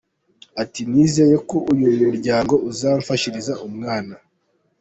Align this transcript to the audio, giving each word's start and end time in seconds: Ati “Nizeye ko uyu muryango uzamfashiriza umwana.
Ati 0.63 0.81
“Nizeye 0.89 1.35
ko 1.49 1.57
uyu 1.71 1.87
muryango 2.03 2.53
uzamfashiriza 2.69 3.53
umwana. 3.67 4.13